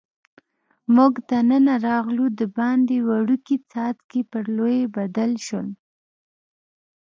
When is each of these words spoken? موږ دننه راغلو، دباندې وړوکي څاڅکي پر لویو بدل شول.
موږ 0.95 1.13
دننه 1.29 1.75
راغلو، 1.87 2.25
دباندې 2.39 2.97
وړوکي 3.07 3.55
څاڅکي 3.71 4.21
پر 4.31 4.43
لویو 4.55 4.91
بدل 4.97 5.31
شول. 5.45 5.67